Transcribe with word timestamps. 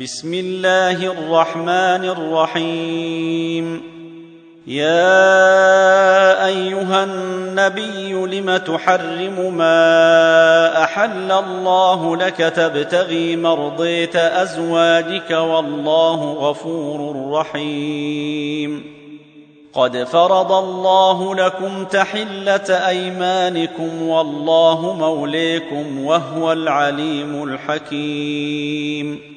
بسم 0.00 0.34
الله 0.34 1.06
الرحمن 1.06 2.04
الرحيم. 2.04 3.82
يا 4.66 6.46
أيها 6.46 7.04
النبي 7.04 8.12
لم 8.12 8.56
تحرم 8.56 9.54
ما 9.56 10.84
أحل 10.84 11.32
الله 11.32 12.16
لك 12.16 12.36
تبتغي 12.36 13.36
مرضيه 13.36 14.42
أزواجك 14.42 15.30
والله 15.30 16.32
غفور 16.32 17.30
رحيم. 17.32 18.84
قد 19.74 20.04
فرض 20.04 20.52
الله 20.52 21.34
لكم 21.34 21.84
تحلة 21.84 22.88
أيمانكم 22.88 24.08
والله 24.08 24.96
موليكم 24.98 26.04
وهو 26.04 26.52
العليم 26.52 27.44
الحكيم. 27.44 29.36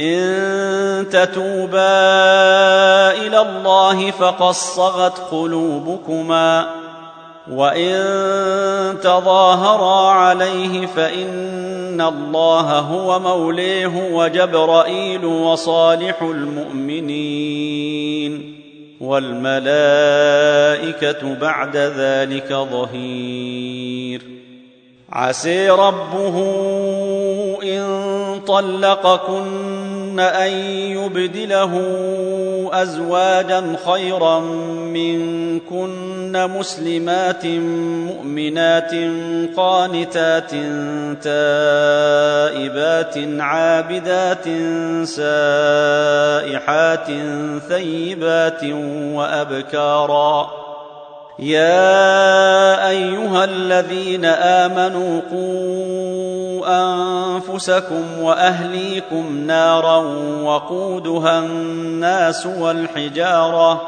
إن 0.00 1.08
تتوبا 1.08 1.80
إلى 3.26 3.40
الله 3.40 4.10
فقد 4.10 4.52
صغت 4.52 5.18
قلوبكما 5.18 6.66
وإن 7.50 8.04
تظاهرا 9.02 10.10
عليه 10.10 10.86
فإن 10.86 12.00
الله 12.00 12.78
هو 12.78 13.18
موليه 13.18 14.12
وجبرائيل 14.12 15.24
وصالح 15.24 16.22
المؤمنين 16.22 17.46
والملائكة 19.00 19.74
بعد 21.34 21.76
ذلك 21.76 22.52
ظهير. 22.52 24.22
عسي 25.12 25.70
ربه 25.70 26.36
إن 27.62 28.15
طلقكن 28.46 30.20
أن 30.20 30.52
يبدله 30.96 31.72
ازواجا 32.72 33.76
خيرا 33.86 34.40
منكن 34.92 36.50
مسلمات 36.58 37.46
مؤمنات 38.06 38.92
قانتات 39.56 40.50
تائبات 41.22 43.18
عابدات 43.40 44.44
سائحات 45.08 47.06
ثيبات 47.68 48.64
وأبكارا 49.14 50.65
يا 51.38 52.88
أيها 52.88 53.44
الذين 53.44 54.24
آمنوا 54.24 55.20
قوا 55.30 56.66
أنفسكم 56.66 58.18
وأهليكم 58.20 59.38
نارا 59.46 59.96
وقودها 60.42 61.38
الناس 61.38 62.46
والحجارة 62.46 63.82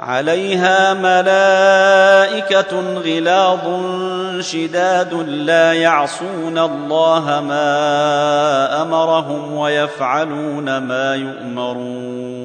عليها 0.00 0.94
ملائكة 0.94 2.80
غلاظ 2.98 3.60
شداد 4.40 5.14
لا 5.28 5.72
يعصون 5.72 6.58
الله 6.58 7.40
ما 7.40 8.82
أمرهم 8.82 9.52
ويفعلون 9.56 10.78
ما 10.78 11.14
يؤمرون 11.14 12.43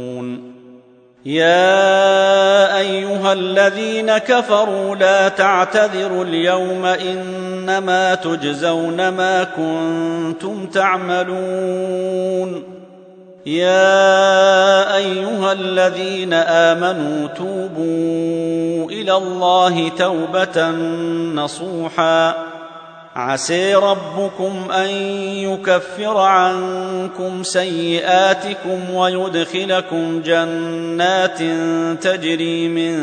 يا 1.26 2.78
ايها 2.78 3.34
الذين 3.34 4.18
كفروا 4.18 4.96
لا 4.96 5.30
تعتذروا 5.30 6.24
اليوم 6.24 6.86
انما 6.86 8.16
تجزون 8.16 9.10
ما 9.10 9.44
كنتم 9.44 10.66
تعملون 10.66 12.64
يا 13.46 14.96
ايها 14.96 15.52
الذين 15.52 16.34
امنوا 16.34 17.28
توبوا 17.28 18.92
إلى 18.92 19.18
الله 19.18 19.90
توبه 19.90 20.70
نصوحا 21.36 22.49
عسي 23.20 23.76
ربكم 23.76 24.72
أن 24.72 24.90
يكفر 25.36 26.18
عنكم 26.18 27.44
سيئاتكم 27.44 28.94
ويدخلكم 28.94 30.22
جنات 30.22 31.40
تجري 32.04 32.68
من 32.68 32.98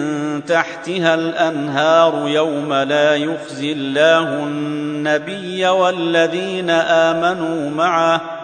تحتها 0.45 1.15
الأنهار 1.15 2.29
يوم 2.29 2.73
لا 2.73 3.17
يخزي 3.17 3.73
الله 3.73 4.35
النبي 4.35 5.67
والذين 5.67 6.71
آمنوا 6.71 7.71
معه 7.71 8.36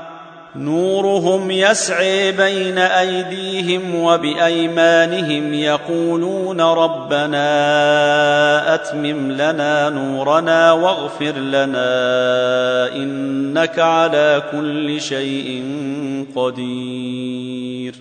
نورهم 0.56 1.50
يسعي 1.50 2.32
بين 2.32 2.78
أيديهم 2.78 3.94
وبأيمانهم 3.94 5.54
يقولون 5.54 6.60
ربنا 6.60 7.44
أتمم 8.74 9.32
لنا 9.32 9.88
نورنا 9.88 10.72
واغفر 10.72 11.32
لنا 11.32 11.88
إنك 12.94 13.78
على 13.78 14.42
كل 14.52 15.00
شيء 15.00 15.64
قدير. 16.36 17.94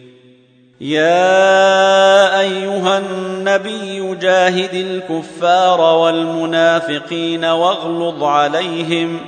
يا 0.82 2.40
أيها 2.40 2.98
النبي 2.98 4.16
جاهد 4.16 4.74
الكفار 4.74 5.82
والمنافقين 5.82 7.46
واغلظ 7.46 8.24
عليهم 8.24 9.20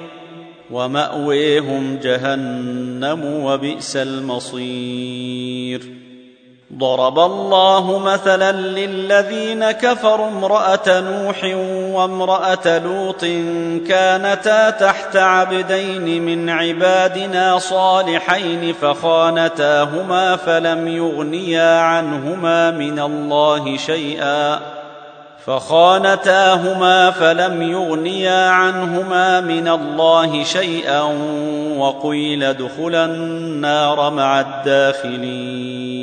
ومأويهم 0.74 2.00
جهنم 2.04 3.44
وبئس 3.44 3.96
المصير. 3.96 5.82
ضرب 6.78 7.20
الله 7.20 8.00
مثلا 8.00 8.52
للذين 8.52 9.72
كفروا 9.72 10.28
امرأة 10.28 11.00
نوح 11.00 11.44
وامرأة 11.96 12.80
لوط 12.80 13.26
كانتا 13.88 14.70
تحت 14.70 15.16
عبدين 15.16 16.22
من 16.26 16.50
عبادنا 16.50 17.60
صالحين 17.60 18.74
فخانتاهما 18.74 20.36
فلم 20.36 20.88
يغنيا 20.88 21.80
عنهما 21.80 22.72
من 22.72 23.00
الله 23.00 23.78
شيئا. 23.78 24.83
فخانتاهما 25.46 27.12
فلم 27.12 27.62
يغنيا 27.62 28.50
عنهما 28.50 29.40
من 29.42 29.68
الله 29.68 30.44
شيئا 30.44 31.02
وقيل 31.78 32.44
ادخلا 32.44 33.06
النار 33.06 34.10
مع 34.10 34.40
الداخلين. 34.40 36.03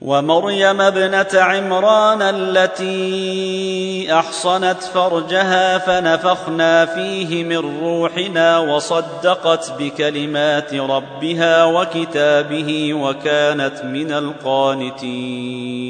ومريم 0.00 0.80
ابنة 0.80 1.28
عمران 1.34 2.22
التي 2.22 4.12
أحصنت 4.12 4.82
فرجها 4.82 5.78
فنفخنا 5.78 6.86
فيه 6.86 7.44
من 7.44 7.80
روحنا 7.82 8.58
وصدقت 8.58 9.72
بكلمات 9.78 10.74
ربها 10.74 11.64
وكتابه 11.64 12.94
وكانت 12.94 13.84
من 13.84 14.12
القانتين. 14.12 15.89